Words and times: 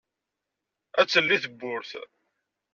ad 0.99 1.05
d-telli 1.07 1.37
tewwurt. 1.43 1.91